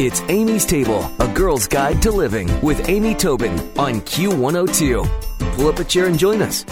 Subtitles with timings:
[0.00, 5.54] It's Amy's Table, a girl's guide to living with Amy Tobin on Q102.
[5.54, 6.64] Pull up a chair and join us.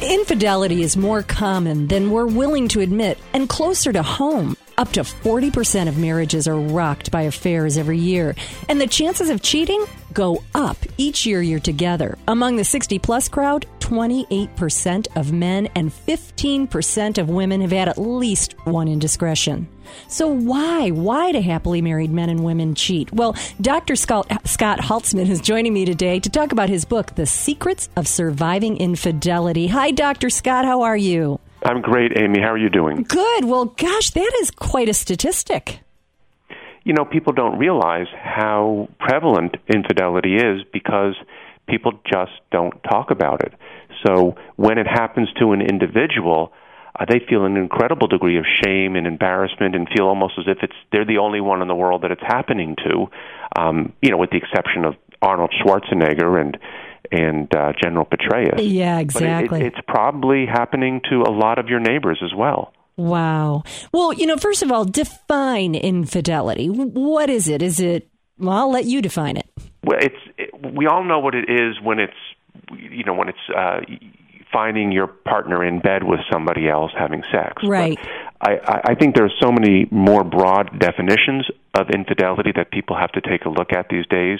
[0.00, 4.56] Infidelity is more common than we're willing to admit and closer to home.
[4.84, 8.34] Up to 40% of marriages are rocked by affairs every year,
[8.68, 12.18] and the chances of cheating go up each year you're together.
[12.28, 17.96] Among the 60 plus crowd, 28% of men and 15% of women have had at
[17.96, 19.68] least one indiscretion.
[20.06, 20.90] So why?
[20.90, 23.10] Why do happily married men and women cheat?
[23.10, 23.96] Well, Dr.
[23.96, 28.06] Scott, Scott Haltzman is joining me today to talk about his book, The Secrets of
[28.06, 29.66] Surviving Infidelity.
[29.68, 30.28] Hi, Dr.
[30.28, 30.66] Scott.
[30.66, 31.40] How are you?
[31.64, 32.40] I'm great, Amy.
[32.40, 33.04] How are you doing?
[33.04, 33.44] Good.
[33.44, 35.80] Well, gosh, that is quite a statistic.
[36.84, 41.14] You know, people don't realize how prevalent infidelity is because
[41.66, 43.54] people just don't talk about it.
[44.06, 46.52] So when it happens to an individual,
[46.98, 50.58] uh, they feel an incredible degree of shame and embarrassment and feel almost as if
[50.62, 53.06] it's they're the only one in the world that it's happening to.
[53.58, 56.58] Um, you know, with the exception of Arnold Schwarzenegger and
[57.12, 58.58] and uh, General Petraeus.
[58.58, 59.60] Yeah, exactly.
[59.60, 62.72] It, it, it's probably happening to a lot of your neighbors as well.
[62.96, 63.64] Wow.
[63.92, 66.68] Well, you know, first of all, define infidelity.
[66.68, 67.60] What is it?
[67.62, 68.08] Is it?
[68.38, 69.48] Well, I'll let you define it.
[69.82, 70.14] Well, it's.
[70.38, 72.12] It, we all know what it is when it's,
[72.72, 73.80] you know, when it's uh,
[74.52, 77.62] finding your partner in bed with somebody else having sex.
[77.64, 77.98] Right.
[78.40, 83.10] I, I think there are so many more broad definitions of infidelity that people have
[83.12, 84.38] to take a look at these days.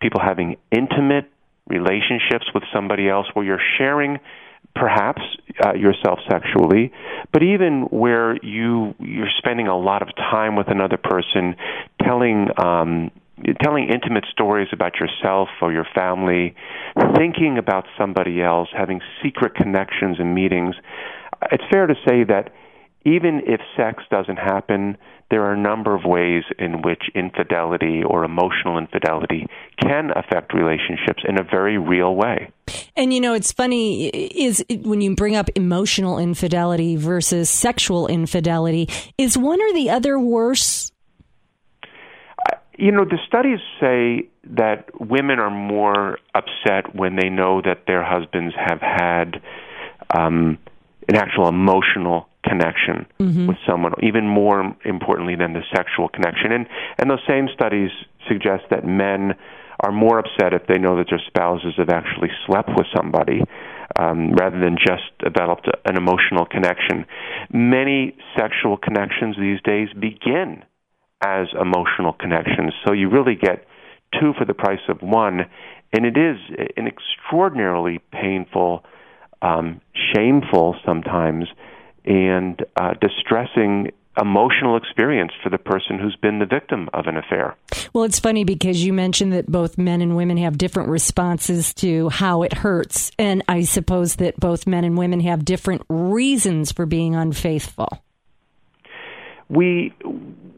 [0.00, 1.30] People having intimate
[1.68, 4.18] relationships with somebody else where you're sharing
[4.74, 5.22] perhaps
[5.64, 6.92] uh, yourself sexually,
[7.32, 11.56] but even where you you're spending a lot of time with another person,
[12.02, 13.10] telling um,
[13.62, 16.54] telling intimate stories about yourself or your family,
[17.16, 20.74] thinking about somebody else, having secret connections and meetings.
[21.52, 22.52] It's fair to say that
[23.04, 24.96] even if sex doesn't happen,
[25.30, 29.46] there are a number of ways in which infidelity or emotional infidelity
[29.80, 32.50] can affect relationships in a very real way.
[32.96, 38.88] And you know, it's funny is when you bring up emotional infidelity versus sexual infidelity,
[39.16, 40.90] is one or the other worse?
[42.78, 48.04] You know, the studies say that women are more upset when they know that their
[48.04, 49.42] husbands have had
[50.16, 50.58] um,
[51.08, 53.46] an actual emotional connection mm-hmm.
[53.46, 56.52] with someone, even more importantly than the sexual connection.
[56.52, 56.66] And
[56.98, 57.90] and those same studies
[58.28, 59.34] suggest that men
[59.80, 63.42] are more upset if they know that their spouses have actually slept with somebody
[63.98, 67.04] um, rather than just developed an emotional connection.
[67.52, 70.64] Many sexual connections these days begin
[71.24, 73.66] as emotional connections, so you really get
[74.18, 75.40] two for the price of one,
[75.92, 76.36] and it is
[76.76, 78.84] an extraordinarily painful,
[79.42, 79.80] um,
[80.14, 81.48] shameful sometimes
[82.08, 87.54] and uh, distressing emotional experience for the person who's been the victim of an affair.
[87.92, 92.08] Well, it's funny because you mentioned that both men and women have different responses to
[92.08, 93.12] how it hurts.
[93.18, 98.02] And I suppose that both men and women have different reasons for being unfaithful.
[99.48, 99.94] We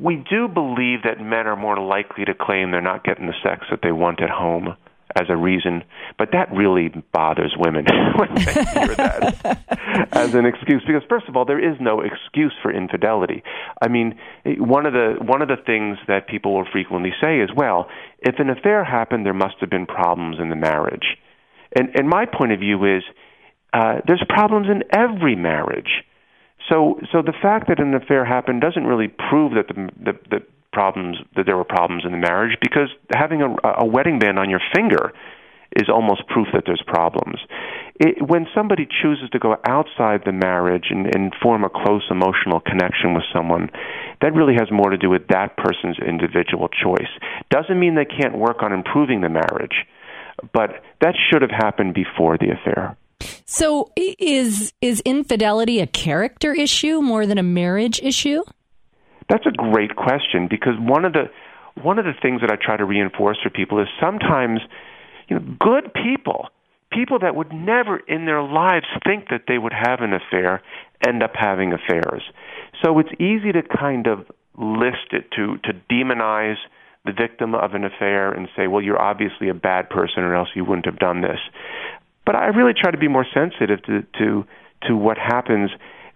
[0.00, 3.66] we do believe that men are more likely to claim they're not getting the sex
[3.70, 4.76] that they want at home
[5.18, 5.84] as a reason,
[6.18, 7.84] but that really bothers women
[8.16, 10.82] when they hear that as an excuse.
[10.86, 13.42] Because first of all, there is no excuse for infidelity.
[13.80, 17.50] I mean, one of the one of the things that people will frequently say is,
[17.54, 21.18] "Well, if an affair happened, there must have been problems in the marriage."
[21.74, 23.02] And and my point of view is,
[23.72, 26.04] uh, there's problems in every marriage.
[26.70, 30.42] So so the fact that an affair happened doesn't really prove that the the, the
[30.72, 34.50] problems that there were problems in the marriage because having a, a wedding band on
[34.50, 35.12] your finger
[35.76, 37.38] is almost proof that there's problems.
[37.98, 42.60] It, when somebody chooses to go outside the marriage and, and form a close emotional
[42.60, 43.70] connection with someone,
[44.20, 47.08] that really has more to do with that person's individual choice.
[47.50, 49.86] Doesn't mean they can't work on improving the marriage,
[50.52, 52.96] but that should have happened before the affair.
[53.44, 58.42] So is is infidelity a character issue more than a marriage issue?
[59.32, 61.30] That's a great question because one of the
[61.80, 64.60] one of the things that I try to reinforce for people is sometimes
[65.26, 66.50] you know good people
[66.92, 70.60] people that would never in their lives think that they would have an affair
[71.06, 72.22] end up having affairs.
[72.84, 74.26] So it's easy to kind of
[74.58, 76.58] list it to to demonize
[77.06, 80.50] the victim of an affair and say, well, you're obviously a bad person or else
[80.54, 81.40] you wouldn't have done this.
[82.26, 84.44] But I really try to be more sensitive to to
[84.88, 85.70] to what happens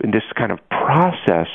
[0.04, 1.48] in this kind of process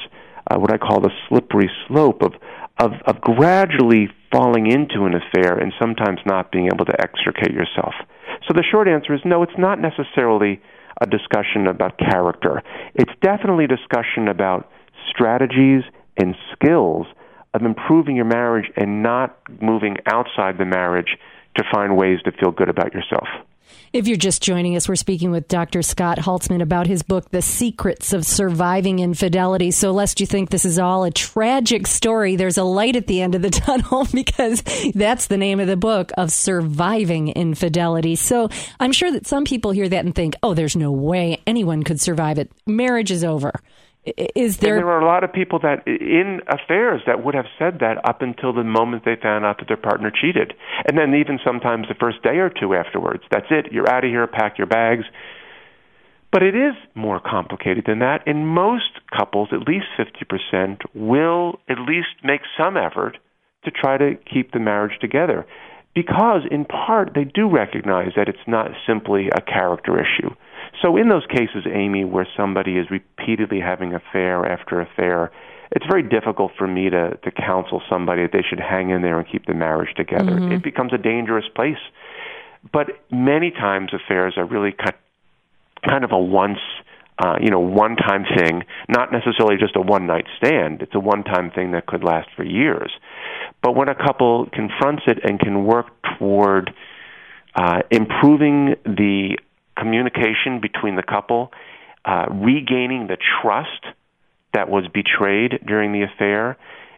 [0.52, 2.34] uh, what I call the slippery slope of,
[2.80, 7.94] of, of gradually falling into an affair and sometimes not being able to extricate yourself.
[8.48, 10.62] So the short answer is no, it's not necessarily
[11.00, 12.62] a discussion about character.
[12.96, 14.70] It's definitely a discussion about
[15.10, 15.84] strategies
[16.18, 17.08] and skills
[17.54, 21.18] of improving your marriage and not moving outside the marriage
[21.58, 23.28] to find ways to feel good about yourself.
[23.94, 25.82] If you're just joining us, we're speaking with Dr.
[25.82, 29.72] Scott Haltzman about his book, The Secrets of Surviving Infidelity.
[29.72, 33.22] So, lest you think this is all a tragic story, there's a light at the
[33.22, 34.64] end of the tunnel because
[34.96, 38.16] that's the name of the book of surviving infidelity.
[38.16, 41.84] So, I'm sure that some people hear that and think, oh, there's no way anyone
[41.84, 42.52] could survive it.
[42.66, 43.52] Marriage is over.
[44.04, 44.78] Is there?
[44.78, 47.98] And there are a lot of people that in affairs that would have said that
[48.04, 50.54] up until the moment they found out that their partner cheated,
[50.88, 53.24] and then even sometimes the first day or two afterwards.
[53.30, 53.72] That's it.
[53.72, 54.26] You're out of here.
[54.26, 55.06] Pack your bags.
[56.32, 58.26] But it is more complicated than that.
[58.26, 63.18] In most couples, at least 50% will at least make some effort
[63.66, 65.46] to try to keep the marriage together.
[65.94, 70.34] Because, in part, they do recognize that it's not simply a character issue
[70.82, 75.32] so in those cases, Amy, where somebody is repeatedly having affair after affair,
[75.72, 79.18] it's very difficult for me to, to counsel somebody that they should hang in there
[79.20, 80.32] and keep the marriage together.
[80.32, 80.52] Mm-hmm.
[80.54, 81.78] It becomes a dangerous place.
[82.72, 84.76] But many times affairs are really
[85.88, 86.60] kind of a once,
[87.18, 90.82] uh, you know, one-time thing, not necessarily just a one-night stand.
[90.82, 92.92] It's a one-time thing that could last for years.
[93.64, 95.88] But when a couple confronts it and can work
[96.18, 96.74] toward
[97.56, 99.38] uh, improving the
[99.82, 101.52] communication between the couple,
[102.06, 103.86] uh, regaining the trust
[104.54, 106.58] that was betrayed during the affair,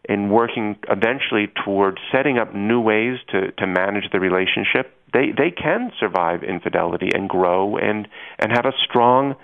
[0.09, 5.51] and working eventually toward setting up new ways to, to manage the relationship, they, they
[5.51, 8.07] can survive infidelity and grow and,
[8.39, 9.35] and have a strong,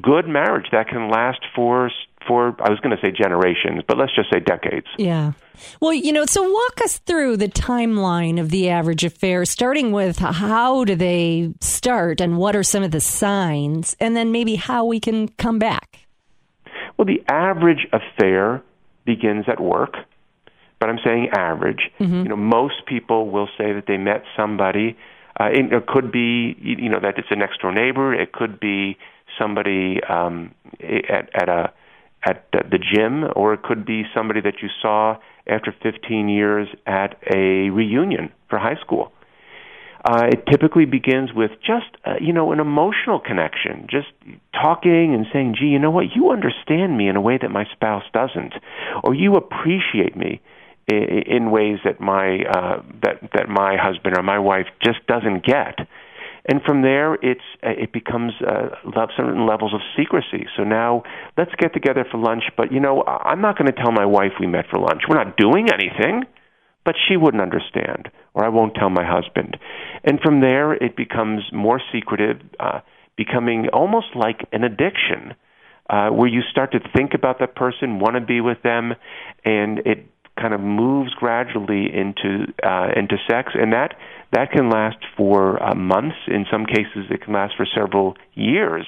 [0.00, 1.90] good marriage that can last for
[2.26, 4.86] for I was going to say generations, but let's just say decades.
[4.98, 5.32] Yeah.
[5.80, 10.18] Well, you know, so walk us through the timeline of the average affair, starting with
[10.18, 14.84] how do they start and what are some of the signs, and then maybe how
[14.84, 16.06] we can come back.
[16.96, 18.62] Well, the average affair
[19.04, 19.94] begins at work,
[20.80, 21.90] but I'm saying average.
[22.00, 22.22] Mm-hmm.
[22.22, 24.96] You know, most people will say that they met somebody.
[25.38, 28.14] Uh, it could be, you know, that it's a next door neighbor.
[28.14, 28.96] It could be
[29.38, 31.72] somebody um, at, at a
[32.24, 35.16] at the gym, or it could be somebody that you saw
[35.46, 39.12] after 15 years at a reunion for high school.
[40.04, 44.08] Uh, it typically begins with just uh, you know an emotional connection, just
[44.52, 46.14] talking and saying, "Gee, you know what?
[46.14, 48.52] You understand me in a way that my spouse doesn't,
[49.02, 50.42] or you appreciate me
[50.86, 55.42] in, in ways that my uh, that that my husband or my wife just doesn't
[55.42, 55.88] get."
[56.46, 58.68] And from there it's uh, it becomes uh,
[59.16, 60.46] certain levels of secrecy.
[60.56, 61.02] So now
[61.36, 64.32] let's get together for lunch, but you know I'm not going to tell my wife
[64.38, 65.02] we met for lunch.
[65.08, 66.24] We're not doing anything,
[66.84, 69.56] but she wouldn't understand, or I won't tell my husband.
[70.04, 72.80] And from there it becomes more secretive, uh,
[73.16, 75.34] becoming almost like an addiction.
[75.90, 78.94] Uh, where you start to think about that person, want to be with them,
[79.44, 80.06] and it
[80.40, 83.94] kind of moves gradually into uh, into sex, and that
[84.32, 86.16] that can last for uh, months.
[86.26, 88.86] In some cases, it can last for several years.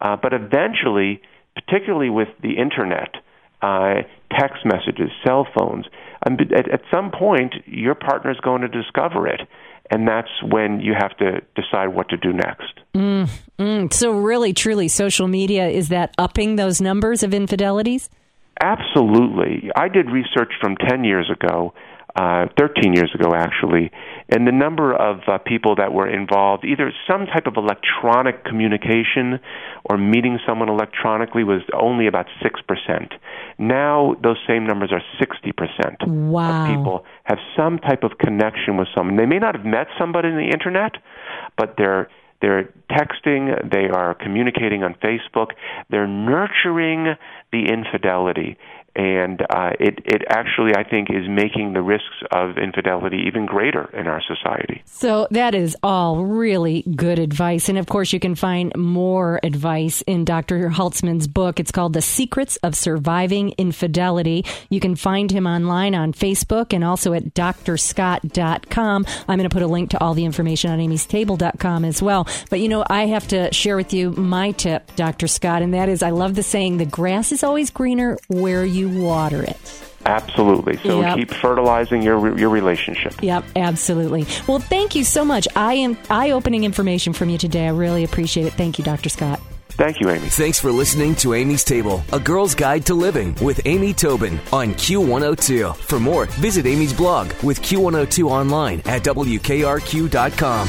[0.00, 1.22] Uh, but eventually,
[1.54, 3.14] particularly with the internet,
[3.62, 4.02] uh,
[4.38, 5.86] text messages, cell phones,
[6.26, 9.40] um, at, at some point, your partner is going to discover it.
[9.90, 12.80] And that's when you have to decide what to do next.
[12.94, 13.28] Mm,
[13.58, 13.92] mm.
[13.92, 18.08] So, really, truly, social media is that upping those numbers of infidelities?
[18.60, 19.70] Absolutely.
[19.74, 21.74] I did research from 10 years ago,
[22.16, 23.90] uh, 13 years ago actually,
[24.28, 29.40] and the number of uh, people that were involved, either some type of electronic communication
[29.84, 33.12] or meeting someone electronically, was only about 6%.
[33.58, 36.62] Now those same numbers are 60% wow.
[36.62, 39.16] of people have some type of connection with someone.
[39.16, 40.92] They may not have met somebody on the internet,
[41.58, 42.08] but they're
[42.40, 45.52] they're texting, they are communicating on Facebook,
[45.88, 47.14] they're nurturing
[47.54, 48.56] the infidelity
[48.96, 53.90] and uh, it it actually I think is making the risks of infidelity even greater
[53.92, 54.82] in our society.
[54.86, 60.02] So that is all really good advice, and of course you can find more advice
[60.02, 60.68] in Dr.
[60.68, 61.58] Haltzman's book.
[61.58, 66.84] It's called "The Secrets of Surviving Infidelity." You can find him online on Facebook and
[66.84, 69.06] also at drscott.com.
[69.28, 72.28] I'm going to put a link to all the information on amystable.com as well.
[72.50, 75.26] But you know I have to share with you my tip, Dr.
[75.26, 78.83] Scott, and that is I love the saying "The grass is always greener where you
[78.86, 79.84] water it.
[80.06, 80.76] Absolutely.
[80.78, 81.16] So yep.
[81.16, 83.14] keep fertilizing your your relationship.
[83.22, 84.26] Yep, absolutely.
[84.46, 85.48] Well, thank you so much.
[85.56, 87.66] I am eye opening information from you today.
[87.66, 88.52] I really appreciate it.
[88.52, 89.08] Thank you, Dr.
[89.08, 89.40] Scott.
[89.76, 90.28] Thank you, Amy.
[90.28, 94.68] Thanks for listening to Amy's Table, a girl's guide to living with Amy Tobin on
[94.74, 95.74] Q102.
[95.74, 100.68] For more, visit Amy's blog with Q102 online at WKRQ.com.